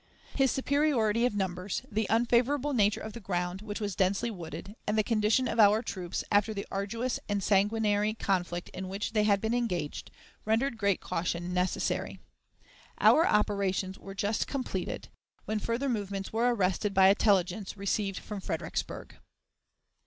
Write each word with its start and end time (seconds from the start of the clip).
His 0.33 0.49
superiority 0.49 1.27
of 1.27 1.35
numbers, 1.35 1.83
the 1.91 2.09
unfavorable 2.09 2.73
nature 2.73 3.01
of 3.01 3.13
the 3.13 3.19
ground, 3.19 3.61
which 3.61 3.79
was 3.79 3.95
densely 3.95 4.31
wooded, 4.31 4.75
and 4.87 4.97
the 4.97 5.03
condition 5.03 5.47
of 5.47 5.59
our 5.59 5.83
troops, 5.83 6.23
after 6.31 6.55
the 6.55 6.65
arduous 6.71 7.19
and 7.29 7.43
sanguinary 7.43 8.15
conflict 8.15 8.69
in 8.69 8.87
which 8.89 9.13
they 9.13 9.25
had 9.25 9.39
been 9.39 9.53
engaged, 9.53 10.09
rendered 10.43 10.75
great 10.79 11.01
caution 11.01 11.53
necessary. 11.53 12.19
Our 12.99 13.27
operations 13.27 13.99
were 13.99 14.15
just 14.15 14.47
completed, 14.47 15.09
when 15.45 15.59
further 15.59 15.87
movements 15.87 16.33
were 16.33 16.51
arrested 16.51 16.95
by 16.95 17.09
intelligence 17.09 17.77
received 17.77 18.17
from 18.17 18.41
Fredericksburg. 18.41 19.17